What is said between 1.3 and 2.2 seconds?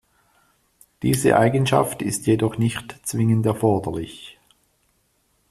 Eigenschaft